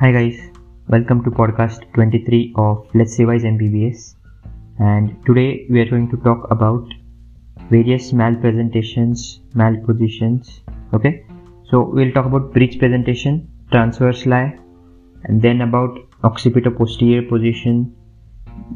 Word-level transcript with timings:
Hi 0.00 0.10
guys, 0.12 0.36
welcome 0.88 1.22
to 1.24 1.30
podcast 1.30 1.82
23 1.92 2.54
of 2.56 2.88
Let's 2.94 3.18
Revise 3.18 3.42
MBBS. 3.42 4.14
And 4.78 5.14
today 5.26 5.66
we 5.68 5.78
are 5.82 5.84
going 5.84 6.08
to 6.12 6.16
talk 6.16 6.50
about 6.50 6.86
various 7.68 8.10
malpresentations, 8.14 9.40
malpositions. 9.54 10.60
Okay, 10.94 11.26
so 11.70 11.82
we'll 11.82 12.12
talk 12.12 12.24
about 12.24 12.54
breech 12.54 12.78
presentation, 12.78 13.46
transverse 13.70 14.24
lie, 14.24 14.58
and 15.24 15.42
then 15.42 15.60
about 15.60 15.98
occipito 16.24 16.74
posterior 16.74 17.20
position, 17.28 17.94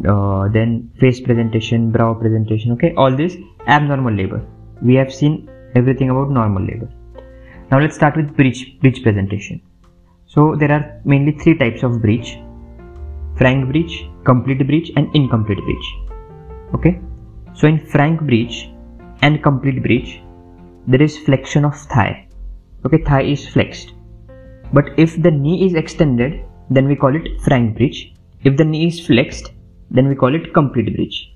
uh, 0.06 0.48
then 0.48 0.90
face 1.00 1.22
presentation, 1.22 1.90
brow 1.90 2.12
presentation. 2.12 2.72
Okay, 2.72 2.92
all 2.98 3.16
this 3.16 3.34
abnormal 3.66 4.12
labor. 4.12 4.46
We 4.82 4.94
have 4.96 5.10
seen 5.10 5.48
everything 5.74 6.10
about 6.10 6.28
normal 6.28 6.62
labor. 6.62 6.90
Now 7.70 7.80
let's 7.80 7.96
start 7.96 8.14
with 8.14 8.36
breech 8.36 8.78
breech 8.82 9.02
presentation. 9.02 9.62
So 10.34 10.56
there 10.56 10.72
are 10.72 11.00
mainly 11.04 11.32
three 11.32 11.56
types 11.56 11.82
of 11.84 12.02
breech 12.02 12.38
frank 13.38 13.68
breech, 13.70 14.06
complete 14.24 14.66
breech, 14.66 14.92
and 14.96 15.14
incomplete 15.14 15.58
breech. 15.58 15.86
Okay, 16.74 17.00
so 17.54 17.66
in 17.66 17.78
frank 17.86 18.20
breech 18.20 18.70
and 19.22 19.42
complete 19.42 19.82
breech, 19.82 20.20
there 20.86 21.02
is 21.02 21.18
flexion 21.18 21.64
of 21.64 21.76
thigh. 21.94 22.28
Okay, 22.86 22.98
thigh 22.98 23.22
is 23.22 23.46
flexed, 23.48 23.92
but 24.72 24.90
if 24.96 25.20
the 25.22 25.30
knee 25.30 25.66
is 25.66 25.74
extended, 25.74 26.44
then 26.70 26.86
we 26.86 26.96
call 26.96 27.14
it 27.14 27.28
frank 27.42 27.76
breech. 27.76 28.12
If 28.44 28.56
the 28.56 28.64
knee 28.64 28.86
is 28.86 29.04
flexed, 29.06 29.52
then 29.90 30.08
we 30.08 30.14
call 30.14 30.34
it 30.34 30.52
complete 30.54 30.94
breech. 30.94 31.32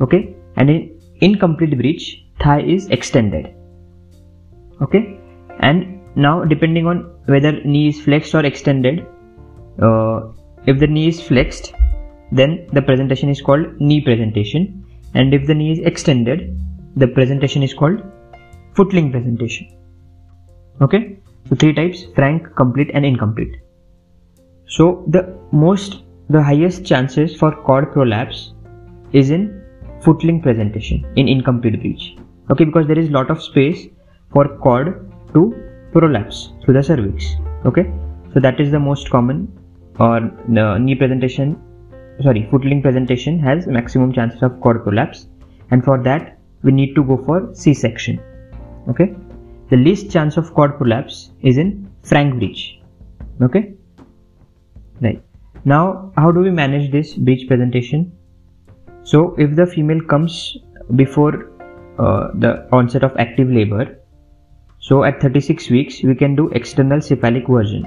Okay, 0.00 0.34
and 0.56 0.70
in 0.70 1.00
incomplete 1.20 1.76
breech, 1.78 2.24
thigh 2.40 2.60
is 2.60 2.88
extended. 2.88 3.54
Okay, 4.80 5.18
and 5.60 6.00
now 6.16 6.44
depending 6.44 6.86
on 6.86 7.11
whether 7.26 7.52
knee 7.62 7.88
is 7.88 8.00
flexed 8.00 8.34
or 8.34 8.44
extended 8.44 9.06
uh, 9.80 10.20
if 10.66 10.78
the 10.78 10.86
knee 10.86 11.08
is 11.08 11.20
flexed 11.20 11.72
then 12.30 12.66
the 12.72 12.82
presentation 12.82 13.28
is 13.28 13.40
called 13.40 13.80
knee 13.80 14.00
presentation. 14.00 14.84
And 15.14 15.34
if 15.34 15.46
the 15.46 15.54
knee 15.54 15.72
is 15.72 15.78
extended 15.80 16.58
the 16.96 17.06
presentation 17.06 17.62
is 17.62 17.74
called 17.74 18.02
footling 18.74 19.10
presentation. 19.10 19.68
Okay? 20.80 21.18
So 21.48 21.56
three 21.56 21.74
types 21.74 22.04
frank 22.14 22.54
complete 22.56 22.90
and 22.94 23.04
incomplete. 23.04 23.56
So 24.66 25.04
the 25.08 25.38
most 25.52 26.02
the 26.30 26.42
highest 26.42 26.86
chances 26.86 27.36
for 27.36 27.52
cord 27.52 27.92
prolapse 27.92 28.54
is 29.12 29.30
in 29.30 29.62
footling 30.00 30.40
presentation 30.40 31.04
in 31.16 31.28
incomplete 31.28 31.80
breech. 31.80 32.16
Okay? 32.50 32.64
Because 32.64 32.86
there 32.86 32.98
is 32.98 33.10
lot 33.10 33.30
of 33.30 33.42
space 33.42 33.86
for 34.32 34.48
cord 34.58 35.12
to 35.34 35.61
prolapse. 35.92 36.52
Through 36.62 36.74
the 36.74 36.82
cervix 36.82 37.36
okay? 37.64 37.92
So 38.34 38.40
that 38.40 38.60
is 38.60 38.70
the 38.70 38.80
most 38.80 39.10
common. 39.10 39.48
Or 39.98 40.20
the 40.48 40.78
knee 40.78 40.94
presentation 40.94 41.60
sorry 42.22 42.46
footling 42.50 42.82
presentation 42.82 43.38
has 43.38 43.66
maximum 43.66 44.12
chances 44.12 44.42
of 44.42 44.60
cord 44.60 44.82
prolapse. 44.84 45.26
And 45.70 45.84
for 45.84 46.02
that 46.02 46.38
we 46.62 46.72
need 46.72 46.94
to 46.94 47.04
go 47.04 47.16
for 47.16 47.54
c-section. 47.54 48.20
Okay? 48.88 49.14
The 49.70 49.76
least 49.76 50.10
chance 50.10 50.36
of 50.36 50.52
cord 50.54 50.78
prolapse 50.78 51.30
is 51.42 51.58
in 51.58 51.90
frank 52.02 52.38
breech. 52.38 52.80
Okay? 53.40 53.74
Right. 55.00 55.22
Now 55.64 56.12
how 56.16 56.32
do 56.32 56.40
we 56.40 56.50
manage 56.50 56.90
this 56.90 57.14
breech 57.14 57.46
presentation? 57.48 58.12
So 59.04 59.34
if 59.38 59.56
the 59.56 59.66
female 59.66 60.00
comes 60.00 60.56
before 60.96 61.50
uh, 61.98 62.28
the 62.34 62.68
onset 62.72 63.04
of 63.04 63.16
active 63.16 63.48
labor 63.48 63.98
so 64.82 65.04
at 65.04 65.20
36 65.22 65.70
weeks, 65.70 66.02
we 66.02 66.16
can 66.16 66.34
do 66.34 66.48
external 66.48 67.00
cephalic 67.00 67.46
version. 67.46 67.84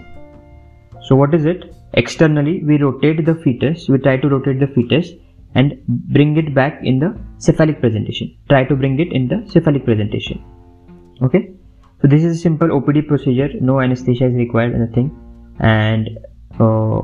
So 1.02 1.16
what 1.18 1.34
is 1.34 1.46
it? 1.46 1.76
Externally, 1.94 2.64
we 2.64 2.78
rotate 2.78 3.26
the 3.26 3.36
fetus, 3.36 3.90
we 3.90 3.98
try 3.98 4.16
to 4.16 4.30
rotate 4.30 4.62
the 4.62 4.68
fetus 4.68 5.10
and 5.56 5.74
bring 5.88 6.38
it 6.38 6.56
back 6.56 6.80
in 6.84 7.00
the 7.00 7.14
cephalic 7.38 7.82
presentation. 7.82 8.34
Try 8.50 8.64
to 8.64 8.76
bring 8.78 8.98
it 9.02 9.12
in 9.12 9.28
the 9.28 9.44
cephalic 9.52 9.84
presentation. 9.84 10.42
Okay. 11.22 11.52
So 12.02 12.08
this 12.08 12.24
is 12.24 12.38
a 12.38 12.40
simple 12.40 12.70
OPD 12.70 13.08
procedure. 13.10 13.50
No 13.60 13.82
anesthesia 13.82 14.28
is 14.28 14.34
required, 14.36 14.80
nothing. 14.80 15.12
And 15.60 16.10
uh, 16.62 17.02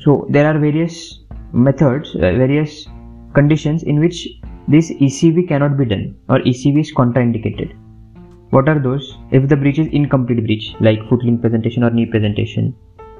so 0.00 0.26
there 0.30 0.46
are 0.46 0.58
various 0.58 1.20
methods, 1.52 2.14
uh, 2.14 2.32
various 2.44 2.86
conditions 3.34 3.82
in 3.82 4.00
which 4.00 4.26
this 4.68 4.90
ECV 4.90 5.48
cannot 5.48 5.76
be 5.76 5.84
done 5.84 6.16
or 6.30 6.38
ECV 6.38 6.80
is 6.80 6.94
contraindicated. 6.94 7.76
What 8.54 8.68
are 8.68 8.78
those? 8.78 9.18
If 9.32 9.48
the 9.48 9.56
breech 9.56 9.80
is 9.80 9.88
incomplete 9.88 10.44
breech, 10.44 10.76
like 10.78 11.08
footling 11.08 11.40
presentation 11.40 11.82
or 11.82 11.90
knee 11.90 12.06
presentation, 12.06 12.72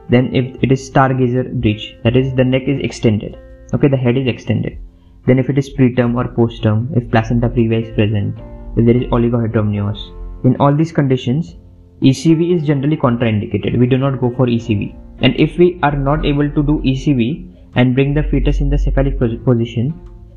then 0.08 0.32
if 0.32 0.62
it 0.62 0.70
is 0.70 0.88
stargazer 0.88 1.60
breech, 1.60 1.96
that 2.04 2.16
is 2.16 2.32
the 2.34 2.44
neck 2.44 2.68
is 2.68 2.78
extended. 2.78 3.36
Okay, 3.74 3.88
the 3.88 3.96
head 3.96 4.16
is 4.16 4.28
extended. 4.28 4.78
Then 5.26 5.40
if 5.40 5.50
it 5.50 5.58
is 5.58 5.74
preterm 5.76 6.14
or 6.14 6.28
postterm, 6.36 6.96
if 6.96 7.10
placenta 7.10 7.48
previa 7.48 7.82
is 7.82 7.90
present, 7.96 8.38
if 8.76 8.86
there 8.86 8.96
is 8.96 9.08
oligohydramnios, 9.16 10.04
in 10.44 10.54
all 10.60 10.72
these 10.72 10.92
conditions, 10.92 11.56
ECV 12.00 12.54
is 12.54 12.64
generally 12.64 12.96
contraindicated. 12.96 13.76
We 13.76 13.88
do 13.88 13.98
not 13.98 14.20
go 14.20 14.30
for 14.36 14.46
ECV. 14.46 14.94
And 15.18 15.34
if 15.34 15.58
we 15.58 15.80
are 15.82 15.96
not 15.96 16.24
able 16.24 16.48
to 16.48 16.62
do 16.62 16.80
ECV 16.92 17.72
and 17.74 17.96
bring 17.96 18.14
the 18.14 18.22
fetus 18.22 18.60
in 18.60 18.70
the 18.70 18.78
cephalic 18.78 19.18
position, 19.18 19.92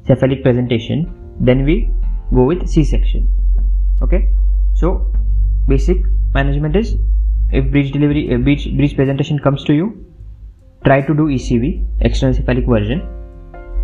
cephalic 0.07 0.41
presentation, 0.41 1.05
then 1.39 1.65
we 1.65 1.91
go 2.33 2.45
with 2.45 2.67
C-section. 2.67 3.29
Okay 4.01 4.27
so 4.79 4.89
basic 5.67 5.97
management 6.33 6.75
is 6.75 6.95
if 7.51 7.71
breech 7.71 7.91
delivery 7.91 8.33
uh, 8.33 8.37
breech, 8.37 8.65
breech 8.77 8.95
presentation 8.95 9.39
comes 9.39 9.63
to 9.63 9.73
you 9.73 9.87
try 10.85 11.01
to 11.01 11.13
do 11.19 11.27
ecv 11.37 11.85
external 12.01 12.33
cephalic 12.33 12.65
version 12.65 13.01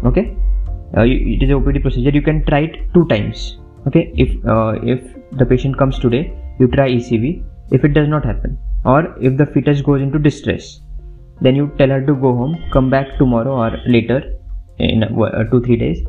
okay? 0.05 0.35
Uh, 0.95 1.01
it 1.01 1.41
is 1.41 1.49
a 1.49 1.53
opd 1.53 1.81
procedure. 1.81 2.11
You 2.11 2.21
can 2.21 2.45
try 2.45 2.59
it 2.67 2.93
two 2.93 3.05
times 3.07 3.57
okay? 3.87 4.13
If 4.15 4.29
uh, 4.45 4.73
if 4.83 5.01
the 5.31 5.45
patient 5.45 5.77
comes 5.77 5.97
today 5.97 6.37
you 6.59 6.67
try 6.67 6.89
ecv 6.89 7.43
if 7.71 7.83
it 7.83 7.93
does 7.93 8.07
not 8.07 8.23
happen 8.23 8.57
or 8.85 9.15
if 9.19 9.37
the 9.37 9.47
fetus 9.47 9.81
goes 9.81 10.01
into 10.01 10.19
distress 10.19 10.81
then 11.41 11.55
you 11.55 11.71
tell 11.77 11.89
her 11.89 12.05
to 12.05 12.13
go 12.13 12.35
home 12.35 12.55
come 12.71 12.89
back 12.89 13.17
tomorrow 13.17 13.55
or 13.63 13.71
later 13.87 14.21
in 14.77 15.03
uh, 15.03 15.43
2 15.51 15.61
3 15.61 15.77
days. 15.77 16.05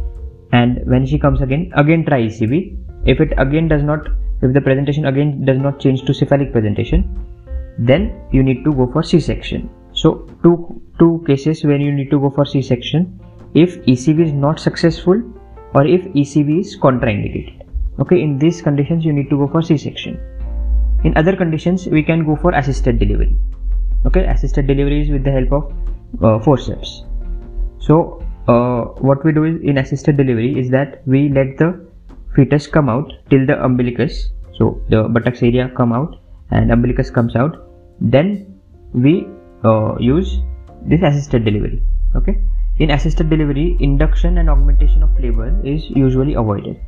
And 0.52 0.80
when 0.86 1.06
she 1.06 1.18
comes 1.18 1.40
again 1.40 1.72
again 1.74 2.04
try 2.04 2.20
ecv 2.26 2.76
if 3.06 3.20
it 3.20 3.32
again 3.38 3.68
does 3.68 3.82
not 3.82 4.06
if 4.44 4.52
the 4.52 4.60
presentation 4.60 5.06
again 5.06 5.44
does 5.44 5.58
not 5.58 5.80
change 5.80 6.04
to 6.04 6.14
cephalic 6.14 6.52
presentation 6.52 7.04
then 7.78 8.12
you 8.30 8.42
need 8.42 8.62
to 8.64 8.72
go 8.72 8.86
for 8.92 9.02
c-section. 9.02 9.68
So 9.92 10.28
two 10.42 10.80
two 10.98 11.24
cases 11.26 11.64
when 11.64 11.80
you 11.80 11.92
need 11.92 12.10
to 12.10 12.20
go 12.20 12.30
for 12.30 12.44
c-section. 12.44 13.20
If 13.54 13.76
ecv 13.86 14.26
is 14.26 14.32
not 14.32 14.60
successful 14.60 15.22
or 15.74 15.86
if 15.86 16.04
ecv 16.22 16.60
is 16.60 16.76
contraindicated. 16.76 17.62
Okay 18.00 18.20
in 18.20 18.38
these 18.38 18.60
conditions 18.62 19.04
you 19.04 19.12
need 19.12 19.30
to 19.30 19.36
go 19.36 19.48
for 19.48 19.62
c-section. 19.62 20.20
In 21.04 21.16
other 21.16 21.36
conditions 21.36 21.86
we 21.86 22.02
can 22.02 22.24
go 22.24 22.36
for 22.36 22.52
assisted 22.52 22.98
delivery. 22.98 23.34
Okay 24.06 24.26
assisted 24.26 24.66
delivery 24.66 25.02
is 25.02 25.10
with 25.10 25.24
the 25.24 25.32
help 25.32 25.52
of 25.52 25.72
uh, 26.22 26.38
forceps. 26.44 27.04
So 27.78 28.22
uh, 28.48 28.82
what 29.08 29.24
we 29.24 29.32
do 29.32 29.44
is 29.44 29.60
in 29.62 29.78
assisted 29.78 30.16
delivery 30.16 30.58
is 30.58 30.70
that 30.70 31.02
we 31.06 31.28
let 31.28 31.56
the 31.58 31.86
fetus 32.34 32.66
come 32.66 32.88
out 32.88 33.12
till 33.30 33.46
the 33.46 33.62
umbilicus. 33.64 34.30
So 34.58 34.80
the 34.88 35.04
buttocks 35.04 35.42
area 35.42 35.70
come 35.76 35.92
out 35.92 36.16
and 36.50 36.70
umbilicus 36.70 37.10
comes 37.10 37.36
out. 37.36 37.56
Then 38.00 38.60
we 38.92 39.26
uh, 39.64 39.96
use 39.98 40.38
this 40.86 41.02
assisted 41.02 41.44
delivery 41.44 41.82
okay? 42.14 42.36
In 42.78 42.90
assisted 42.90 43.30
delivery 43.30 43.76
induction 43.80 44.38
and 44.38 44.50
augmentation 44.50 45.02
of 45.02 45.18
labor 45.18 45.48
is 45.64 45.88
usually 45.90 46.34
avoided 46.34 46.80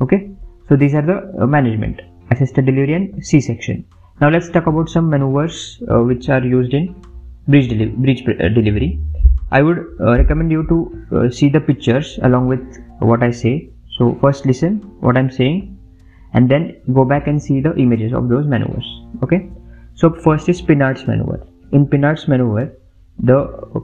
okay? 0.00 0.30
So 0.68 0.76
these 0.76 0.94
are 0.94 1.02
the 1.02 1.42
uh, 1.42 1.46
management. 1.46 2.00
Assisted 2.30 2.66
delivery 2.66 2.94
and 2.94 3.24
c-section. 3.26 3.84
Now 4.20 4.28
let's 4.28 4.48
talk 4.48 4.66
about 4.66 4.88
some 4.88 5.10
maneuvers 5.10 5.82
uh, 5.90 6.00
which 6.00 6.28
are 6.28 6.44
used 6.44 6.72
in 6.74 6.94
breech, 7.48 7.68
deli 7.68 7.86
breech 7.86 8.22
uh, 8.28 8.48
delivery. 8.48 9.00
I 9.50 9.62
would 9.62 9.78
uh, 10.00 10.16
recommend 10.16 10.52
you 10.52 10.64
to 10.68 11.16
uh, 11.16 11.30
see 11.30 11.48
the 11.48 11.60
pictures 11.60 12.18
along 12.22 12.46
with 12.46 12.62
what 13.00 13.22
i 13.22 13.30
say 13.30 13.70
so 14.00 14.10
first 14.24 14.46
listen 14.52 14.80
what 15.06 15.16
i'm 15.22 15.30
saying 15.30 15.60
and 16.32 16.48
then 16.48 16.66
go 16.94 17.04
back 17.04 17.26
and 17.26 17.42
see 17.48 17.60
the 17.60 17.74
images 17.84 18.12
of 18.12 18.28
those 18.28 18.46
maneuvers 18.46 18.90
okay? 19.22 19.50
So 19.94 20.10
first 20.10 20.48
is 20.48 20.62
Pinard's 20.62 21.06
maneuver. 21.06 21.46
In 21.72 21.86
Pinard's 21.86 22.26
maneuver 22.28 22.72
the 23.18 23.38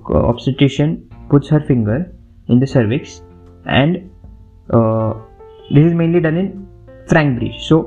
obstetrician 0.09 1.11
puts 1.29 1.49
her 1.49 1.61
finger 1.61 2.11
in 2.49 2.59
the 2.59 2.67
cervix 2.67 3.23
and 3.67 4.11
uh, 4.71 5.15
this 5.71 5.85
is 5.85 5.95
mainly 5.95 6.21
done 6.21 6.37
in 6.37 6.69
frank 7.09 7.39
breech. 7.39 7.61
So 7.65 7.83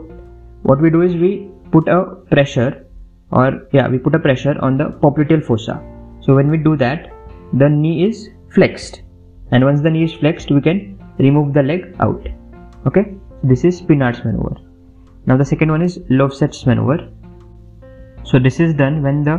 what 0.63 0.79
we 0.79 0.89
do 0.89 1.01
is 1.01 1.15
we 1.15 1.49
put 1.71 1.87
a 1.87 2.15
pressure 2.29 2.85
or 3.31 3.67
yeah 3.71 3.87
we 3.87 3.97
put 3.97 4.15
a 4.15 4.19
pressure 4.19 4.57
on 4.61 4.77
the 4.77 4.85
popliteal 4.85 5.43
fossa. 5.43 5.81
So 6.21 6.35
when 6.35 6.49
we 6.49 6.57
do 6.57 6.75
that 6.77 7.11
the 7.53 7.69
knee 7.69 8.05
is 8.05 8.29
flexed 8.53 9.01
and 9.51 9.63
once 9.63 9.81
the 9.81 9.89
knee 9.89 10.03
is 10.03 10.13
flexed 10.13 10.51
we 10.51 10.61
can 10.61 10.98
remove 11.19 11.53
the 11.53 11.63
leg 11.63 11.95
out. 11.99 12.27
Okay? 12.87 13.15
This 13.43 13.63
is 13.63 13.81
Pinard's 13.81 14.23
maneuver. 14.23 14.55
Now 15.25 15.37
the 15.37 15.45
second 15.45 15.69
one 15.71 15.81
is 15.81 15.99
Lovset's 16.09 16.65
maneuver. 16.65 17.09
So 18.23 18.39
this 18.39 18.59
is 18.59 18.73
done 18.73 19.01
when 19.03 19.23
the 19.23 19.35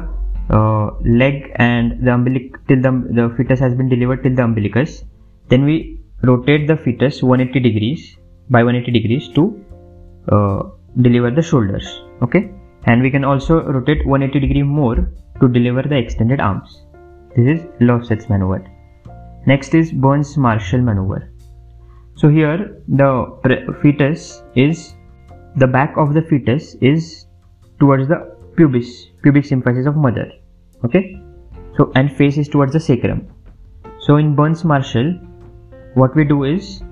uh, 0.50 0.90
leg 1.04 1.52
and 1.56 2.04
the 2.04 2.10
umbilic 2.10 2.54
till 2.68 2.80
the, 2.80 2.92
the 3.18 3.34
fetus 3.36 3.60
has 3.60 3.74
been 3.74 3.88
delivered 3.88 4.22
till 4.22 4.34
the 4.34 4.42
umbilicus. 4.42 5.04
Then 5.48 5.64
we 5.64 6.00
rotate 6.22 6.66
the 6.66 6.76
fetus 6.76 7.22
180 7.22 7.60
degrees 7.60 8.16
by 8.50 8.62
180 8.62 8.98
degrees 8.98 9.28
to 9.34 9.64
uh, 10.28 10.62
deliver 11.00 11.30
the 11.30 11.42
shoulders. 11.42 12.02
Okay? 12.22 12.50
And 12.84 13.02
we 13.02 13.10
can 13.10 13.24
also 13.24 13.62
rotate 13.62 14.06
180 14.06 14.46
degree 14.46 14.62
more 14.62 15.10
to 15.40 15.48
deliver 15.48 15.82
the 15.82 15.96
extended 15.96 16.40
arms. 16.40 16.84
This 17.36 17.60
is 17.60 17.66
Lovset's 17.80 18.28
maneuver. 18.28 18.64
Next 19.46 19.74
is 19.74 19.92
Burns 19.92 20.36
Marshall 20.36 20.82
maneuver 20.82 21.30
so 22.20 22.28
here 22.28 22.82
the 23.00 23.10
fetus 23.82 24.42
is 24.54 24.94
the 25.56 25.66
back 25.66 25.96
of 25.96 26.12
the 26.14 26.22
fetus 26.30 26.74
is 26.80 27.26
towards 27.78 28.08
the 28.08 28.18
pubis 28.56 28.90
pubic 29.22 29.44
symphysis 29.44 29.86
of 29.86 29.96
mother 29.96 30.26
okay? 30.84 31.18
So 31.76 31.90
and 31.94 32.12
face 32.14 32.36
is 32.36 32.48
towards 32.48 32.72
the 32.72 32.80
sacrum. 32.80 33.26
So 34.00 34.16
in 34.16 34.34
Burns 34.34 34.64
Marshall 34.64 35.14
what 35.94 36.14
we 36.14 36.24
do 36.24 36.44
is 36.44 36.82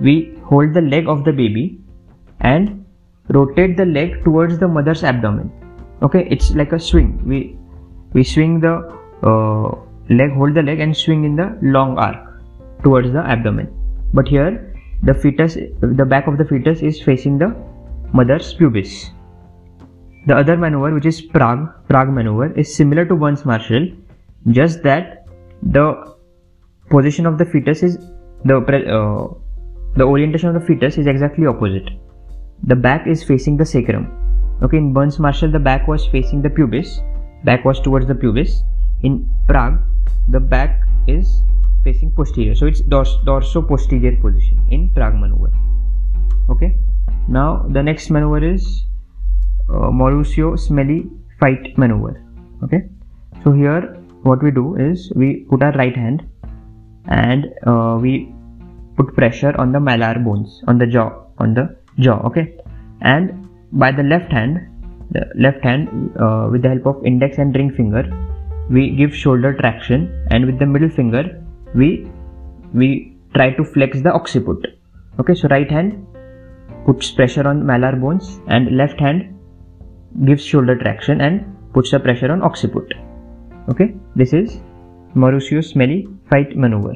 we 0.00 0.38
hold 0.44 0.74
the 0.74 0.80
leg 0.80 1.08
of 1.08 1.24
the 1.24 1.32
baby 1.32 1.80
and 2.40 2.84
rotate 3.30 3.76
the 3.76 3.86
leg 3.86 4.22
towards 4.24 4.58
the 4.60 4.68
mother's 4.68 5.02
abdomen 5.02 5.50
okay? 6.02 6.28
It's 6.30 6.52
like 6.52 6.72
a 6.72 6.78
swing. 6.78 7.20
We 7.26 7.58
we 8.12 8.22
swing 8.22 8.60
the 8.60 8.74
uh, 9.24 9.74
leg 10.08 10.32
hold 10.34 10.54
the 10.54 10.62
leg 10.62 10.78
and 10.78 10.96
swing 10.96 11.24
in 11.24 11.34
the 11.34 11.58
long 11.62 11.98
arc 11.98 12.16
towards 12.84 13.12
the 13.12 13.26
abdomen. 13.26 13.74
But 14.14 14.28
here 14.28 14.67
the 15.02 15.14
fetus 15.14 15.56
the 15.80 16.04
back 16.04 16.26
of 16.26 16.38
the 16.38 16.44
fetus 16.44 16.82
is 16.82 17.00
facing 17.00 17.38
the 17.38 17.54
mother's 18.12 18.52
pubis. 18.54 19.10
The 20.26 20.36
other 20.36 20.56
maneuver 20.56 20.94
which 20.94 21.06
is 21.06 21.20
prague 21.22 21.68
prague 21.88 22.10
maneuver 22.10 22.52
is 22.52 22.74
similar 22.74 23.04
to 23.06 23.14
Burns 23.14 23.44
Marshall 23.44 23.88
just 24.50 24.82
that 24.82 25.26
the 25.62 26.16
position 26.90 27.26
of 27.26 27.38
the 27.38 27.44
fetus 27.44 27.82
is 27.82 27.98
the 28.44 28.56
uh, 28.56 29.34
the 29.96 30.04
orientation 30.04 30.48
of 30.48 30.54
the 30.54 30.66
fetus 30.66 30.98
is 30.98 31.06
exactly 31.06 31.46
opposite. 31.46 31.90
The 32.64 32.76
back 32.76 33.06
is 33.06 33.22
facing 33.22 33.56
the 33.56 33.64
sacrum. 33.64 34.14
Okay 34.62 34.76
in 34.76 34.92
burns 34.92 35.18
marshall 35.20 35.50
the 35.50 35.58
back 35.58 35.86
was 35.86 36.06
facing 36.06 36.42
the 36.42 36.50
pubis 36.50 37.00
back 37.44 37.64
was 37.64 37.80
towards 37.80 38.06
the 38.06 38.14
pubis. 38.14 38.62
In 39.02 39.30
prague 39.46 39.80
the 40.28 40.40
back 40.40 40.82
is 41.06 41.42
facing 41.88 42.10
posterior. 42.18 42.54
So 42.60 42.66
it's 42.70 42.80
dors 42.94 43.12
dorso 43.28 43.62
posterior 43.72 44.16
position 44.24 44.58
in 44.76 44.88
prague 44.96 45.18
maneuver. 45.22 45.52
Okay? 46.54 46.70
Now 47.38 47.48
the 47.76 47.82
next 47.90 48.10
maneuver 48.16 48.42
is 48.54 48.66
uh, 49.68 49.90
Mauriceau 50.00 50.50
Smellie 50.66 51.02
Veit 51.40 51.76
maneuver. 51.82 52.14
Okay? 52.64 52.82
So 53.44 53.52
here 53.60 53.82
what 54.28 54.42
we 54.42 54.50
do 54.60 54.66
is 54.88 55.10
we 55.22 55.28
put 55.50 55.62
our 55.62 55.74
right 55.82 55.96
hand 56.04 56.24
and 57.24 57.46
uh, 57.66 57.96
we 58.04 58.14
put 58.96 59.14
pressure 59.20 59.54
on 59.64 59.72
the 59.72 59.82
malar 59.90 60.14
bones 60.24 60.62
on 60.66 60.78
the 60.78 60.88
jaw 60.96 61.10
on 61.38 61.54
the 61.54 61.66
jaw. 62.06 62.18
Okay? 62.30 62.46
And 63.00 63.46
by 63.72 63.92
the 64.00 64.06
left 64.14 64.32
hand 64.38 64.58
the 65.16 65.26
left 65.44 65.62
hand 65.64 65.88
uh, 66.20 66.48
with 66.52 66.62
the 66.62 66.68
help 66.68 66.86
of 66.86 67.04
index 67.10 67.38
and 67.38 67.54
ring 67.58 67.70
finger 67.76 68.02
we 68.76 68.82
give 68.96 69.14
shoulder 69.20 69.52
traction 69.60 70.02
and 70.30 70.44
with 70.48 70.58
the 70.62 70.66
middle 70.72 70.90
finger 70.96 71.22
we 71.74 72.06
we 72.74 73.16
try 73.34 73.50
to 73.50 73.64
flex 73.64 74.00
the 74.02 74.12
occiput 74.12 74.66
okay 75.20 75.34
so 75.34 75.48
right 75.48 75.70
hand 75.70 76.06
puts 76.86 77.10
pressure 77.10 77.46
on 77.48 77.62
malar 77.62 77.94
bones 78.00 78.40
and 78.48 78.76
left 78.76 79.00
hand 79.00 79.34
gives 80.24 80.44
shoulder 80.44 80.76
traction 80.76 81.20
and 81.20 81.44
puts 81.74 81.90
the 81.90 82.00
pressure 82.00 82.32
on 82.32 82.42
occiput 82.42 82.94
okay 83.68 83.94
this 84.16 84.32
is 84.32 84.60
Mauriceau 85.14 85.60
Smellie 85.62 86.06
Veit 86.30 86.54
maneuver. 86.54 86.94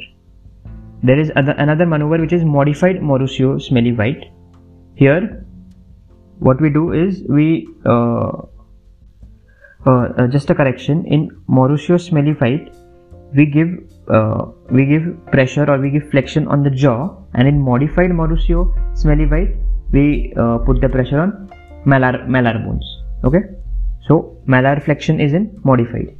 There 1.03 1.19
is 1.19 1.33
other, 1.35 1.53
another 1.53 1.87
maneuver 1.87 2.19
which 2.19 2.33
is 2.33 2.45
modified 2.45 2.97
Mauriceau 2.97 3.59
Smellie 3.59 3.97
Veit. 3.97 4.31
Here, 4.95 5.45
what 6.39 6.61
we 6.61 6.71
do 6.71 6.93
is 6.93 7.23
we 7.29 7.67
uh, 7.87 8.43
uh, 9.87 10.09
uh, 10.19 10.27
just 10.29 10.51
a 10.51 10.55
correction 10.55 11.05
in 11.07 11.31
Mauriceau 11.49 11.99
Smellie 11.99 12.37
Veit 12.39 12.73
we 13.35 13.47
give 13.47 13.69
uh, 14.17 14.47
we 14.71 14.85
give 14.93 15.05
pressure 15.35 15.67
or 15.71 15.79
we 15.79 15.91
give 15.91 16.09
flexion 16.11 16.47
on 16.49 16.63
the 16.63 16.71
jaw 16.71 16.99
and 17.35 17.49
in 17.49 17.59
modified 17.59 18.11
Mauriceau 18.11 18.63
Smellie 18.95 19.29
Veit 19.35 19.57
we 19.93 20.33
uh, 20.37 20.59
put 20.59 20.81
the 20.81 20.89
pressure 20.89 21.21
on 21.21 21.51
malar 21.87 22.27
malar 22.27 22.55
bones 22.65 22.87
okay? 23.25 23.43
So 24.07 24.37
malar 24.47 24.83
flexion 24.85 25.21
is 25.21 25.33
in 25.33 25.45
modified 25.65 26.17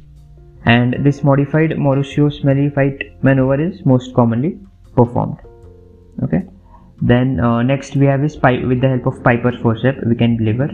and 0.65 0.95
this 1.05 1.23
modified 1.23 1.71
Mauriceau 1.71 2.29
Smellie 2.39 2.73
Veit 2.73 3.23
maneuver 3.23 3.59
is 3.61 3.85
most 3.85 4.13
commonly 4.15 4.59
performed 4.95 5.37
okay? 6.23 6.43
Then 7.01 7.39
uh, 7.39 7.61
next 7.63 7.95
we 7.95 8.05
have 8.05 8.23
is 8.23 8.35
pi- 8.35 8.63
with 8.65 8.81
the 8.81 8.89
help 8.89 9.05
of 9.07 9.23
Piper's 9.23 9.59
forceps 9.61 9.99
we 10.05 10.15
can 10.15 10.37
deliver 10.37 10.69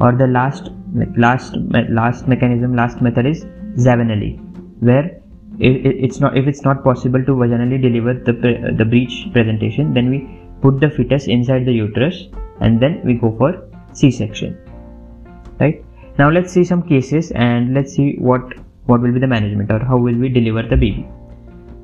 or 0.00 0.12
the 0.12 0.26
last 0.26 0.70
like 0.94 1.16
last 1.16 1.56
last 2.00 2.28
mechanism 2.28 2.76
last 2.76 3.02
method 3.02 3.26
is 3.26 3.44
Zavanelli 3.84 4.32
where 4.80 5.21
it's 5.58 6.20
not 6.20 6.36
if 6.36 6.46
it's 6.46 6.62
not 6.62 6.82
possible 6.82 7.24
to 7.24 7.32
vaginally 7.32 7.80
deliver 7.80 8.14
the 8.14 8.32
the 8.78 8.84
breech 8.84 9.28
presentation 9.32 9.92
then 9.92 10.10
we 10.10 10.20
put 10.62 10.80
the 10.80 10.90
fetus 10.90 11.26
inside 11.26 11.66
the 11.66 11.72
uterus 11.72 12.28
and 12.60 12.80
then 12.80 13.00
we 13.04 13.14
go 13.14 13.34
for 13.36 13.68
c-section. 13.92 14.58
Right? 15.60 15.84
Now 16.18 16.30
let's 16.30 16.52
see 16.52 16.64
some 16.64 16.82
cases 16.82 17.30
and 17.32 17.74
let's 17.74 17.94
see 17.94 18.16
what 18.18 18.42
what 18.86 19.00
will 19.00 19.12
be 19.12 19.20
the 19.20 19.26
management 19.26 19.70
or 19.70 19.78
how 19.84 19.96
will 19.96 20.16
we 20.16 20.28
deliver 20.28 20.62
the 20.62 20.76
baby. 20.76 21.06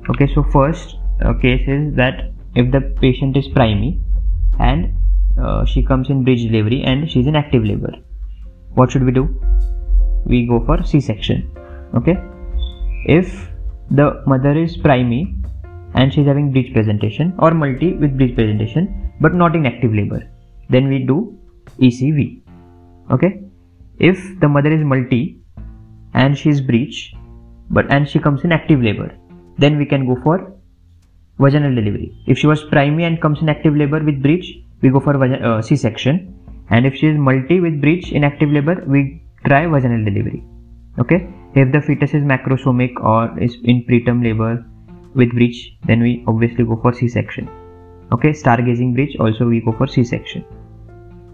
Okay 0.09 0.27
so 0.33 0.43
first 0.43 0.97
uh, 1.21 1.33
case 1.33 1.67
is 1.67 1.95
that 1.95 2.31
if 2.55 2.71
the 2.71 2.81
patient 3.01 3.37
is 3.37 3.47
primi 3.47 3.99
and 4.59 4.93
uh, 5.39 5.63
she 5.65 5.83
comes 5.83 6.09
in 6.09 6.23
breech 6.23 6.41
delivery 6.49 6.83
and 6.83 7.09
she's 7.09 7.27
in 7.27 7.35
active 7.35 7.63
labor 7.63 7.93
what 8.73 8.91
should 8.91 9.03
we 9.03 9.11
do? 9.11 9.27
We 10.25 10.45
go 10.45 10.63
for 10.65 10.83
c-section. 10.83 11.51
Okay? 11.95 12.17
If 13.05 13.48
the 13.91 14.21
mother 14.27 14.51
is 14.57 14.77
primi 14.77 15.35
and 15.95 16.13
she's 16.13 16.25
having 16.25 16.51
breech 16.51 16.71
presentation 16.73 17.33
or 17.39 17.51
multi 17.51 17.93
with 17.93 18.17
breech 18.17 18.35
presentation 18.35 19.11
but 19.19 19.33
not 19.33 19.55
in 19.55 19.65
active 19.65 19.93
labor. 19.93 20.21
Then 20.69 20.87
we 20.87 20.99
do 20.99 21.37
ecv 21.79 22.41
okay? 23.11 23.41
If 23.97 24.39
the 24.39 24.47
mother 24.47 24.71
is 24.71 24.83
multi 24.83 25.39
and 26.13 26.37
she 26.37 26.49
is 26.49 26.61
breech 26.61 27.13
but 27.69 27.91
and 27.91 28.07
she 28.07 28.19
comes 28.19 28.43
in 28.43 28.51
active 28.51 28.81
labor 28.81 29.11
then 29.57 29.77
we 29.77 29.85
can 29.85 30.05
go 30.05 30.15
for 30.23 30.53
vaginal 31.39 31.73
delivery. 31.73 32.15
If 32.27 32.37
she 32.37 32.47
was 32.47 32.63
primary 32.65 33.05
and 33.05 33.21
comes 33.21 33.41
in 33.41 33.49
active 33.49 33.75
labor 33.75 34.03
with 34.03 34.21
breech 34.21 34.59
we 34.81 34.89
go 34.89 34.99
for 34.99 35.21
uh, 35.21 35.61
c-section. 35.61 36.35
And 36.69 36.85
if 36.85 36.95
she 36.95 37.07
is 37.07 37.17
multi 37.17 37.59
with 37.59 37.81
breech 37.81 38.11
in 38.11 38.23
active 38.23 38.51
labor 38.51 38.83
we 38.85 39.23
try 39.45 39.65
vaginal 39.65 40.03
delivery 40.05 40.43
okay 40.99 41.27
if 41.55 41.71
the 41.71 41.81
fetus 41.81 42.13
is 42.13 42.23
macrosomic 42.23 43.01
or 43.01 43.37
is 43.39 43.57
in 43.63 43.83
preterm 43.85 44.23
labor 44.23 44.65
with 45.15 45.31
breech 45.31 45.77
then 45.85 46.01
we 46.01 46.23
obviously 46.27 46.63
go 46.63 46.79
for 46.81 46.93
c-section 46.93 47.49
okay 48.11 48.29
stargazing 48.29 48.93
breech 48.93 49.17
also 49.19 49.47
we 49.47 49.59
go 49.59 49.71
for 49.71 49.87
c-section 49.87 50.45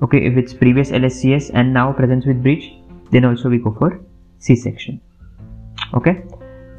okay 0.01 0.25
if 0.25 0.37
it's 0.37 0.53
previous 0.53 0.91
lscs 0.91 1.51
and 1.53 1.73
now 1.73 1.91
presents 1.91 2.25
with 2.25 2.41
breech 2.41 2.73
then 3.11 3.25
also 3.25 3.49
we 3.49 3.57
go 3.57 3.75
for 3.79 3.99
C-section. 4.39 5.01
Okay, 5.93 6.23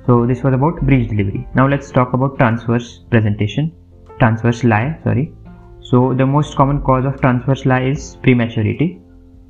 so 0.07 0.27
this 0.27 0.43
was 0.43 0.55
about 0.55 0.81
breech 0.83 1.09
delivery. 1.09 1.47
Now 1.55 1.67
let's 1.69 1.91
talk 1.91 2.13
about 2.13 2.39
transverse 2.39 3.01
presentation, 3.11 3.73
transverse 4.19 4.63
lie. 4.65 4.99
Sorry. 5.05 5.33
So 5.81 6.15
the 6.15 6.27
most 6.27 6.57
common 6.57 6.83
cause 6.83 7.05
of 7.05 7.21
transverse 7.21 7.65
lie 7.65 7.85
is 7.85 8.17
prematurity, 8.23 9.01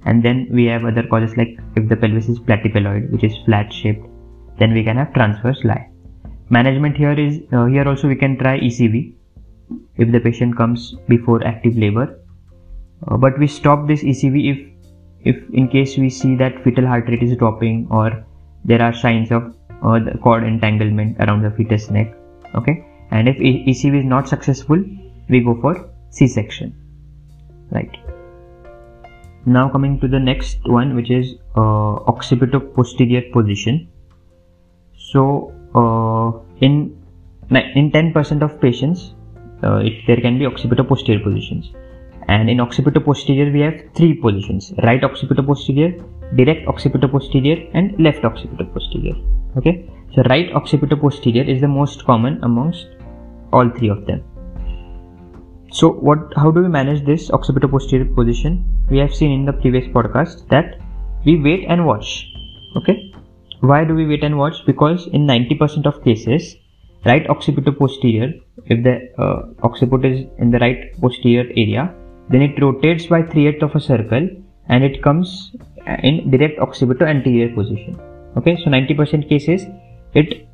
and 0.06 0.22
then 0.22 0.46
we 0.50 0.64
have 0.66 0.84
other 0.84 1.04
causes 1.12 1.36
like 1.36 1.58
if 1.76 1.88
the 1.88 1.96
pelvis 1.96 2.28
is 2.28 2.38
platypelloid, 2.38 3.10
which 3.10 3.24
is 3.24 3.36
flat 3.44 3.72
shaped, 3.72 4.06
then 4.58 4.72
we 4.72 4.84
can 4.84 4.96
have 4.96 5.12
transverse 5.12 5.62
lie. 5.64 5.90
Management 6.48 6.96
here 6.96 7.18
is 7.26 7.40
uh, 7.52 7.66
here 7.66 7.86
also 7.88 8.08
we 8.08 8.16
can 8.16 8.38
try 8.38 8.58
ECV 8.60 9.12
if 9.96 10.12
the 10.12 10.20
patient 10.20 10.56
comes 10.56 10.94
before 11.08 11.44
active 11.44 11.76
labor, 11.76 12.20
uh, 13.08 13.16
but 13.16 13.38
we 13.38 13.48
stop 13.48 13.88
this 13.88 14.02
ECV 14.02 14.44
if 14.52 15.34
if 15.34 15.42
in 15.52 15.68
case 15.68 15.98
we 15.98 16.08
see 16.08 16.36
that 16.36 16.62
fetal 16.62 16.86
heart 16.86 17.08
rate 17.08 17.22
is 17.28 17.36
dropping 17.36 17.86
or 17.90 18.24
there 18.64 18.80
are 18.80 18.92
signs 18.92 19.32
of 19.32 19.54
uh, 19.82 19.98
the 19.98 20.16
cord 20.22 20.44
entanglement 20.44 21.16
around 21.20 21.42
the 21.42 21.50
fetus 21.50 21.90
neck 21.90 22.14
okay? 22.54 22.84
And 23.10 23.28
if 23.28 23.36
ECV 23.36 24.00
is 24.00 24.04
not 24.04 24.28
successful 24.28 24.82
we 25.28 25.40
go 25.40 25.60
for 25.60 25.90
C-section 26.10 26.74
right 27.72 28.05
now 29.46 29.68
coming 29.68 29.98
to 30.00 30.08
the 30.08 30.18
next 30.18 30.58
one 30.64 30.94
which 30.94 31.10
is 31.10 31.34
uh, 31.56 31.94
occipito-posterior 32.12 33.22
position 33.32 33.88
so 34.96 35.52
uh, 35.74 36.28
in 36.60 36.96
in 37.50 37.90
10% 37.92 38.42
of 38.42 38.60
patients 38.60 39.14
uh, 39.62 39.76
it, 39.76 39.94
there 40.06 40.20
can 40.20 40.38
be 40.38 40.44
occipito-posterior 40.44 41.22
positions 41.22 41.72
and 42.28 42.50
in 42.50 42.58
occipito 42.58 43.02
posterior 43.04 43.52
we 43.52 43.60
have 43.60 43.74
three 43.94 44.14
positions 44.14 44.72
right 44.82 45.02
occipito 45.02 45.46
posterior 45.46 45.90
direct 46.34 46.66
occipito-posterior 46.66 47.68
and 47.74 47.98
left 48.00 48.22
occipito-posterior. 48.22 49.14
Okay, 49.56 49.88
so 50.14 50.22
right 50.28 50.50
occipito-posterior 50.52 51.44
is 51.44 51.60
the 51.60 51.68
most 51.68 52.04
common 52.04 52.42
amongst 52.42 52.88
all 53.52 53.70
three 53.70 53.88
of 53.88 54.06
them. 54.06 54.24
So 55.76 55.90
what? 56.08 56.32
How 56.36 56.50
do 56.50 56.62
we 56.62 56.68
manage 56.68 57.04
this 57.04 57.28
occipito-posterior 57.28 58.06
position? 58.18 58.52
We 58.90 58.98
have 58.98 59.14
seen 59.14 59.32
in 59.32 59.44
the 59.44 59.52
previous 59.52 59.86
podcast 59.96 60.48
that 60.48 60.78
we 61.26 61.34
wait 61.46 61.66
and 61.68 61.84
watch. 61.84 62.12
Okay, 62.76 63.12
why 63.60 63.84
do 63.84 63.94
we 63.94 64.06
wait 64.06 64.24
and 64.24 64.38
watch? 64.38 64.64
Because 64.64 65.06
in 65.08 65.26
90% 65.26 65.84
of 65.90 66.02
cases, 66.02 66.56
right 67.04 67.26
occipito-posterior, 67.26 68.32
if 68.64 68.82
the 68.84 68.94
uh, 69.18 69.68
occiput 69.68 70.06
is 70.06 70.24
in 70.38 70.50
the 70.50 70.58
right 70.60 70.98
posterior 70.98 71.44
area, 71.64 71.94
then 72.30 72.40
it 72.40 72.62
rotates 72.62 73.06
by 73.06 73.20
3 73.22 73.46
8 73.48 73.62
of 73.68 73.74
a 73.74 73.80
circle 73.80 74.30
and 74.70 74.82
it 74.82 75.02
comes 75.02 75.52
in 76.02 76.30
direct 76.30 76.58
occipito 76.58 77.06
anterior 77.06 77.54
position 77.54 78.00
okay 78.36 78.56
so 78.62 78.70
90% 78.70 79.28
cases 79.28 79.66
it 80.14 80.48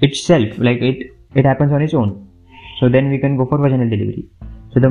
itself 0.00 0.58
like 0.58 0.80
it 0.90 1.02
it 1.34 1.44
happens 1.44 1.72
on 1.72 1.82
its 1.82 1.94
own 1.94 2.12
so 2.84 2.90
then 2.94 3.08
we 3.12 3.18
can 3.18 3.36
go 3.40 3.44
for 3.50 3.58
vaginal 3.64 3.88
delivery. 3.88 4.24
So 4.72 4.80
the 4.80 4.90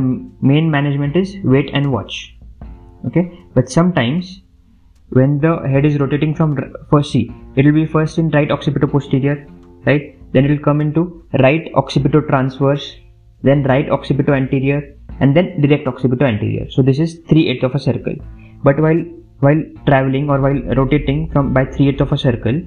main 0.52 0.72
management 0.76 1.16
is 1.16 1.36
wait 1.44 1.70
and 1.74 1.92
watch. 1.92 2.36
Okay? 3.08 3.26
But 3.54 3.70
sometimes 3.70 4.42
when 5.10 5.38
the 5.40 5.52
head 5.72 5.86
is 5.86 6.00
rotating 6.00 6.34
from 6.34 6.58
first 6.90 7.12
C, 7.12 7.32
it 7.56 7.66
will 7.66 7.74
be 7.74 7.86
first 7.86 8.18
in 8.18 8.32
right 8.32 8.50
occipito 8.50 8.90
posterior 8.92 9.46
right? 9.86 10.18
Then 10.32 10.46
it 10.46 10.52
will 10.52 10.66
come 10.70 10.82
into 10.82 11.24
right 11.40 11.72
occipito 11.76 12.28
transverse 12.28 12.96
then 13.44 13.62
right 13.64 13.88
occipito 13.90 14.36
anterior 14.42 14.82
and 15.20 15.36
then 15.38 15.62
direct 15.62 15.86
occipito 15.86 16.24
anterior 16.24 16.66
so 16.72 16.82
this 16.82 16.98
is 16.98 17.20
3 17.30 17.48
8 17.50 17.64
of 17.64 17.76
a 17.76 17.80
circle. 17.80 18.16
But 18.64 18.80
while 18.80 19.04
while 19.42 19.62
traveling 19.86 20.32
or 20.32 20.40
while 20.42 20.62
rotating 20.82 21.30
from 21.32 21.54
by 21.54 21.66
3 21.66 21.90
8 21.90 22.02
of 22.02 22.14
a 22.14 22.18
circle 22.18 22.60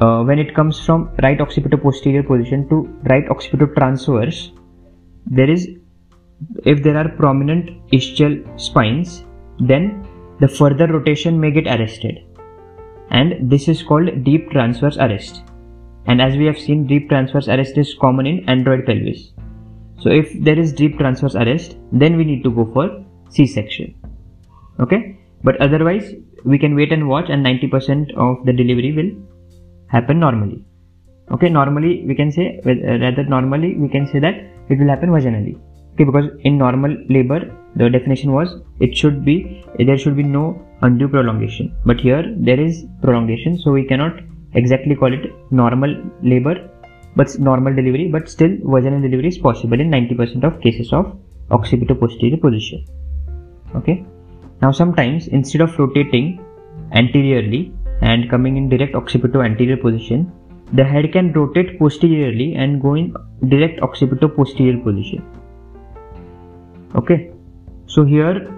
uh, 0.00 0.22
when 0.22 0.38
it 0.38 0.54
comes 0.54 0.78
from 0.78 1.10
right 1.22 1.38
occipito 1.38 1.80
posterior 1.80 2.22
position 2.22 2.68
to 2.68 2.82
right 3.04 3.26
occipito 3.28 3.74
transverse 3.74 4.52
there 5.26 5.50
is 5.50 5.68
if 6.64 6.82
there 6.82 6.96
are 6.96 7.08
prominent 7.08 7.70
ischial 7.92 8.34
spines 8.60 9.24
then 9.58 10.06
the 10.40 10.48
further 10.48 10.86
rotation 10.86 11.40
may 11.40 11.50
get 11.50 11.66
arrested. 11.66 12.22
And 13.10 13.50
this 13.50 13.68
is 13.68 13.82
called 13.82 14.24
deep 14.24 14.50
transverse 14.50 14.98
arrest. 14.98 15.42
And 16.06 16.20
as 16.20 16.36
we 16.36 16.44
have 16.44 16.58
seen 16.58 16.86
deep 16.86 17.08
transverse 17.08 17.48
arrest 17.48 17.78
is 17.78 17.94
common 17.94 18.26
in 18.26 18.48
android 18.48 18.84
pelvis. 18.84 19.32
So 20.00 20.10
if 20.10 20.30
there 20.44 20.58
is 20.58 20.72
deep 20.72 20.98
transverse 20.98 21.34
arrest 21.34 21.76
then 21.92 22.16
we 22.16 22.24
need 22.24 22.44
to 22.44 22.50
go 22.50 22.70
for 22.72 23.04
c-section. 23.30 23.94
Okay? 24.78 25.18
But 25.42 25.60
otherwise 25.60 26.14
we 26.44 26.58
can 26.58 26.76
wait 26.76 26.92
and 26.92 27.08
watch 27.08 27.30
and 27.30 27.44
90% 27.44 28.14
of 28.16 28.44
the 28.44 28.52
delivery 28.52 28.92
will 28.92 29.10
happen 29.88 30.18
normally. 30.18 30.64
Okay 31.34 31.48
normally 31.48 32.04
we 32.08 32.14
can 32.14 32.30
say 32.30 32.60
uh, 32.64 32.98
rather 33.04 33.24
normally 33.24 33.74
we 33.74 33.88
can 33.88 34.06
say 34.06 34.18
that 34.18 34.36
it 34.68 34.78
will 34.78 34.88
happen 34.94 35.10
vaginally 35.10 35.54
okay 35.92 36.04
because 36.10 36.26
in 36.48 36.56
normal 36.58 36.92
labor 37.16 37.40
the 37.80 37.88
definition 37.96 38.30
was 38.38 38.48
it 38.86 38.96
should 39.00 39.18
be 39.28 39.36
there 39.88 39.98
should 40.02 40.16
be 40.16 40.22
no 40.22 40.44
undue 40.82 41.08
prolongation. 41.08 41.74
But 41.84 42.00
here 42.00 42.24
there 42.48 42.60
is 42.60 42.84
prolongation 43.02 43.58
so 43.58 43.72
we 43.72 43.84
cannot 43.84 44.20
exactly 44.54 44.94
call 44.94 45.12
it 45.12 45.24
normal 45.50 45.92
labor 46.22 46.56
but 47.18 47.38
normal 47.38 47.74
delivery 47.74 48.08
but 48.14 48.28
still 48.28 48.52
vaginal 48.74 49.00
delivery 49.00 49.28
is 49.28 49.38
possible 49.38 49.80
in 49.80 49.90
90% 49.90 50.44
of 50.44 50.60
cases 50.60 50.92
of 50.92 51.16
occipito-posterior 51.50 52.36
position. 52.36 52.84
Okay? 53.74 54.04
Now 54.62 54.70
sometimes 54.72 55.28
instead 55.28 55.62
of 55.62 55.78
rotating 55.78 56.26
anteriorly 56.92 57.72
and 58.00 58.30
coming 58.30 58.56
in 58.56 58.68
direct 58.68 58.94
occipito 58.94 59.44
anterior 59.44 59.76
position, 59.76 60.32
the 60.72 60.84
head 60.84 61.12
can 61.12 61.32
rotate 61.32 61.78
posteriorly 61.78 62.54
and 62.54 62.80
go 62.82 62.94
in 62.94 63.14
direct 63.48 63.80
occipito 63.80 64.34
posterior 64.34 64.78
position. 64.82 65.24
Okay, 66.94 67.32
so 67.86 68.04
here 68.04 68.52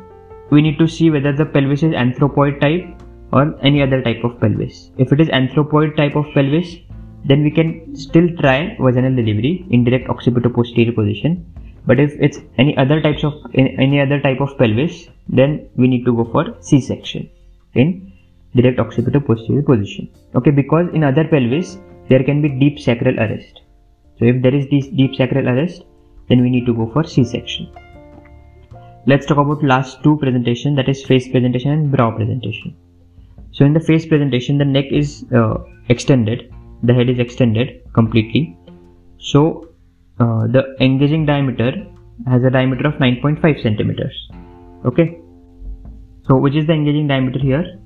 we 0.50 0.62
need 0.62 0.78
to 0.78 0.88
see 0.88 1.11
whether 1.11 1.33
the 1.33 1.45
pelvis 1.45 1.83
is 1.83 1.92
anthropoid 1.92 2.61
type 2.61 2.87
or 3.33 3.54
any 3.62 3.83
other 3.83 4.02
type 4.02 4.25
of 4.25 4.40
pelvis. 4.40 4.90
If 4.97 5.12
it 5.12 5.21
is 5.21 5.28
anthropoid 5.28 5.97
type 5.97 6.16
of 6.16 6.26
pelvis, 6.35 6.76
then 7.25 7.42
we 7.42 7.50
can 7.50 7.95
still 7.95 8.28
try 8.40 8.76
vaginal 8.78 9.14
delivery 9.14 9.66
in 9.71 9.85
direct 9.85 10.09
occipito 10.09 10.52
posterior 10.54 10.92
position 10.92 11.45
but 11.87 11.99
if 11.99 12.12
it's 12.21 12.38
any 12.59 12.76
other 12.76 13.00
types 13.00 13.25
of 13.25 13.35
any 13.54 14.00
other 14.00 14.21
type 14.21 14.40
of 14.40 14.57
pelvis 14.59 15.09
then 15.28 15.68
we 15.76 15.88
need 15.88 16.04
to 16.04 16.12
go 16.12 16.25
for 16.33 16.45
c-section 16.61 17.28
in 17.75 18.08
direct 18.55 18.78
occipital 18.78 19.21
posterior 19.21 19.62
position. 19.62 20.09
Okay 20.35 20.50
because 20.50 20.88
in 20.93 21.05
other 21.05 21.25
pelvis 21.25 21.78
there 22.09 22.25
can 22.25 22.43
be 22.43 22.49
deep 22.49 22.78
sacral 22.78 23.19
arrest. 23.19 23.61
So 24.19 24.25
if 24.25 24.43
there 24.43 24.55
is 24.55 24.69
this 24.71 24.88
deep 24.88 25.14
sacral 25.14 25.49
arrest 25.49 25.83
then 26.28 26.43
we 26.43 26.50
need 26.50 26.67
to 26.67 26.75
go 26.75 26.90
for 26.93 27.05
c-section. 27.05 27.71
Let's 29.07 29.26
talk 29.26 29.38
about 29.38 29.62
last 29.62 30.02
two 30.02 30.19
presentation 30.19 30.75
that 30.75 30.88
is 30.88 31.05
face 31.05 31.28
presentation 31.28 31.71
and 31.71 31.90
brow 31.90 32.11
presentation. 32.11 32.76
So 33.52 33.64
in 33.64 33.73
the 33.73 33.81
face 33.81 34.07
presentation 34.07 34.59
the 34.59 34.64
neck 34.64 34.87
is 34.90 35.25
uh, 35.33 35.59
extended 35.88 36.52
the 36.83 36.95
head 36.95 37.09
is 37.09 37.19
extended 37.19 37.83
completely. 37.93 38.57
So 39.19 39.69
uh, 40.21 40.47
the 40.47 40.76
engaging 40.81 41.26
diameter 41.26 41.73
has 42.26 42.43
a 42.45 42.50
diameter 42.50 42.88
of 42.88 42.95
9.5 42.95 43.62
centimeters. 43.62 44.28
Okay? 44.85 45.19
So 46.26 46.37
which 46.37 46.55
is 46.55 46.67
the 46.67 46.73
engaging 46.73 47.09
diameter 47.09 47.38
here 47.38 47.78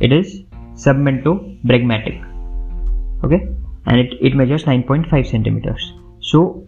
it 0.00 0.12
is 0.12 0.42
submentobregmatic 0.74 2.34
okay? 3.24 3.48
And 3.86 4.00
it, 4.00 4.12
it 4.20 4.34
measures 4.34 4.64
9.5 4.64 5.30
centimeters. 5.30 5.92
So 6.20 6.66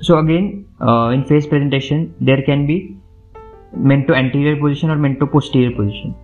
so 0.00 0.18
again 0.18 0.66
uh, 0.80 1.08
in 1.14 1.24
face 1.24 1.46
presentation 1.46 2.14
there 2.20 2.42
can 2.42 2.66
be 2.66 2.96
mento 3.76 4.14
anterior 4.14 4.56
position 4.60 4.90
or 4.90 4.96
mento 4.96 5.30
posterior 5.30 5.72
position. 5.72 6.14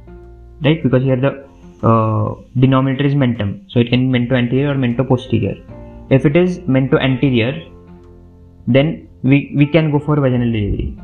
Right? 0.62 0.82
Because 0.82 1.02
here 1.02 1.16
the 1.16 1.32
uh, 1.86 2.34
denominator 2.58 3.04
is 3.04 3.14
mentum. 3.14 3.64
So 3.68 3.80
it 3.80 3.90
can 3.90 4.10
be 4.10 4.18
mento 4.18 4.34
anterior 4.36 4.72
or 4.72 4.74
mento 4.74 5.06
posterior. 5.06 5.56
If 6.10 6.26
it 6.26 6.36
is 6.36 6.58
mento 6.60 7.00
anterior 7.00 7.52
then 8.66 9.08
we, 9.22 9.52
we 9.56 9.66
can 9.66 9.90
go 9.90 9.98
for 9.98 10.16
vaginal 10.16 10.52
delivery. 10.52 10.96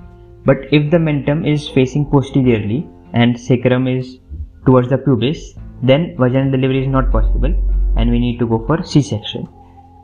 But 0.44 0.58
if 0.70 0.90
the 0.90 0.98
mentum 0.98 1.46
is 1.52 1.68
facing 1.68 2.06
posteriorly 2.06 2.88
and 3.12 3.38
sacrum 3.38 3.88
is 3.88 4.18
towards 4.66 4.88
the 4.88 4.98
pubis, 4.98 5.38
then 5.82 6.16
vaginal 6.18 6.50
delivery 6.50 6.82
is 6.82 6.88
not 6.88 7.10
possible 7.10 7.52
and 7.96 8.10
we 8.10 8.18
need 8.18 8.38
to 8.38 8.46
go 8.46 8.64
for 8.66 8.82
C-section. 8.82 9.48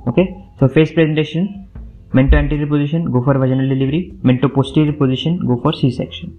Okay, 0.09 0.27
so 0.59 0.69
face 0.69 0.93
presentation, 0.93 1.69
mento 2.15 2.35
anterior 2.35 2.67
position, 2.67 3.11
go 3.13 3.23
for 3.23 3.35
vaginal 3.39 3.69
delivery, 3.69 4.13
mento 4.25 4.53
posterior 4.53 4.93
position, 4.93 5.39
go 5.47 5.61
for 5.63 5.73
C-section. 5.73 6.39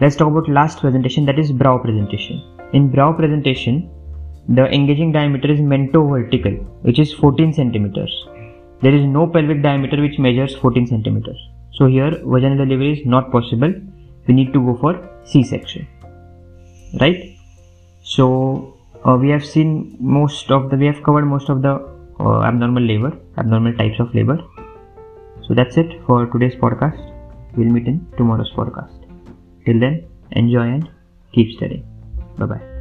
Let's 0.00 0.16
talk 0.16 0.28
about 0.28 0.48
last 0.48 0.80
presentation 0.80 1.24
that 1.26 1.38
is 1.38 1.52
brow 1.52 1.78
presentation. 1.78 2.42
In 2.72 2.90
brow 2.90 3.12
presentation, 3.12 3.90
the 4.48 4.66
engaging 4.66 5.12
diameter 5.12 5.50
is 5.50 5.60
mento 5.60 6.08
vertical 6.08 6.52
which 6.82 7.00
is 7.00 7.12
14 7.12 7.52
centimeters 7.52 8.14
there 8.82 8.94
is 8.94 9.04
no 9.06 9.26
pelvic 9.26 9.62
diameter 9.62 10.00
which 10.02 10.18
measures 10.18 10.54
14 10.56 10.86
centimeters. 10.86 11.38
So 11.72 11.86
here 11.86 12.10
vaginal 12.10 12.58
delivery 12.58 13.00
is 13.00 13.06
not 13.06 13.32
possible. 13.32 13.72
We 14.26 14.34
need 14.34 14.52
to 14.52 14.60
go 14.60 14.76
for 14.76 14.92
C-section. 15.24 15.86
Right? 17.00 17.36
So 18.02 18.76
uh, 19.04 19.16
we 19.16 19.30
have 19.30 19.44
seen 19.44 19.96
most 20.00 20.50
of 20.50 20.70
the, 20.70 20.76
we 20.76 20.86
have 20.86 21.02
covered 21.02 21.26
most 21.26 21.48
of 21.48 21.62
the 21.62 21.74
uh, 22.20 22.42
abnormal 22.42 22.82
labor, 22.82 23.12
abnormal 23.38 23.74
types 23.74 24.00
of 24.00 24.14
labor. 24.14 24.38
So 25.46 25.54
that's 25.54 25.76
it 25.76 26.00
for 26.06 26.26
today's 26.26 26.54
podcast. 26.54 27.12
We'll 27.56 27.68
meet 27.68 27.86
in 27.86 28.06
tomorrow's 28.16 28.52
podcast. 28.52 28.94
Till 29.64 29.80
then, 29.80 30.06
enjoy 30.32 30.62
and 30.62 30.90
keep 31.32 31.56
studying. 31.56 31.84
Bye 32.38 32.46
bye. 32.46 32.75